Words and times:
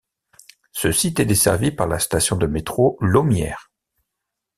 Ce 0.71 0.91
site 0.91 1.19
est 1.19 1.27
desservi 1.27 1.69
par 1.69 1.87
la 1.87 1.99
station 1.99 2.35
de 2.35 2.47
métro 2.47 2.97
Laumière. 3.01 3.71